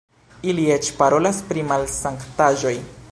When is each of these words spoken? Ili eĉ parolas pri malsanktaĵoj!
Ili 0.53 0.63
eĉ 0.75 0.89
parolas 1.01 1.43
pri 1.51 1.67
malsanktaĵoj! 1.73 2.77